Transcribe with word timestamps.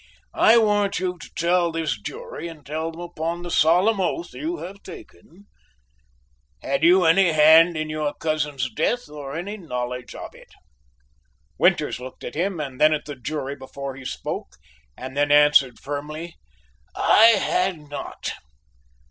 I 0.33 0.57
want 0.57 0.97
you 0.97 1.19
to 1.19 1.29
tell 1.35 1.71
this 1.71 1.95
jury, 2.01 2.47
and 2.47 2.65
tell 2.65 2.89
them 2.91 3.01
upon 3.01 3.43
the 3.43 3.51
solemn 3.51 4.01
oath 4.01 4.33
you 4.33 4.57
have 4.57 4.81
taken, 4.81 5.45
had 6.63 6.81
you 6.83 7.05
any 7.05 7.33
hand 7.33 7.77
in 7.77 7.87
your 7.87 8.15
cousin's 8.15 8.67
death 8.71 9.07
or 9.07 9.35
any 9.35 9.57
knowledge 9.57 10.15
of 10.15 10.33
it?" 10.33 10.49
Winters 11.59 11.99
looked 11.99 12.23
at 12.23 12.33
him 12.33 12.59
and 12.59 12.81
then 12.81 12.95
at 12.95 13.05
the 13.05 13.15
jury 13.15 13.55
before 13.55 13.95
he 13.95 14.03
spoke 14.03 14.55
and 14.97 15.15
then 15.15 15.31
answered 15.31 15.79
firmly: 15.79 16.33
"I 16.95 17.25
had 17.39 17.77
not." 17.77 18.31